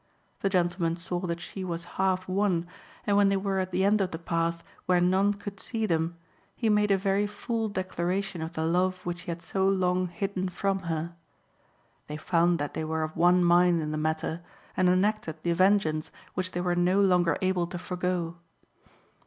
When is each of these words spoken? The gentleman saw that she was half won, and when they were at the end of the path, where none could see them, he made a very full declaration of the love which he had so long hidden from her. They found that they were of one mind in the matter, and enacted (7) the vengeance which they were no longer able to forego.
The 0.39 0.49
gentleman 0.49 0.95
saw 0.95 1.19
that 1.27 1.39
she 1.39 1.63
was 1.63 1.83
half 2.01 2.27
won, 2.27 2.65
and 3.05 3.15
when 3.17 3.29
they 3.29 3.37
were 3.37 3.59
at 3.59 3.69
the 3.69 3.85
end 3.85 4.01
of 4.01 4.09
the 4.09 4.17
path, 4.17 4.63
where 4.87 4.99
none 4.99 5.35
could 5.35 5.59
see 5.59 5.85
them, 5.85 6.17
he 6.55 6.69
made 6.69 6.89
a 6.89 6.97
very 6.97 7.27
full 7.27 7.69
declaration 7.69 8.41
of 8.41 8.53
the 8.53 8.65
love 8.65 9.05
which 9.05 9.21
he 9.21 9.29
had 9.31 9.43
so 9.43 9.69
long 9.69 10.07
hidden 10.07 10.49
from 10.49 10.79
her. 10.79 11.13
They 12.07 12.17
found 12.17 12.57
that 12.57 12.73
they 12.73 12.83
were 12.83 13.03
of 13.03 13.15
one 13.15 13.43
mind 13.43 13.79
in 13.79 13.91
the 13.91 13.95
matter, 13.99 14.41
and 14.75 14.89
enacted 14.89 15.35
(7) 15.35 15.39
the 15.43 15.53
vengeance 15.53 16.11
which 16.33 16.53
they 16.53 16.61
were 16.61 16.75
no 16.75 16.99
longer 16.99 17.37
able 17.43 17.67
to 17.67 17.77
forego. 17.77 18.37